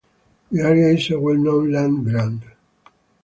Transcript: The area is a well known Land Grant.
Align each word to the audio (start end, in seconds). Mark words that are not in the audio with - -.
The 0.51 0.61
area 0.63 0.95
is 0.95 1.11
a 1.11 1.19
well 1.19 1.35
known 1.35 1.71
Land 1.71 2.05
Grant. 2.05 2.41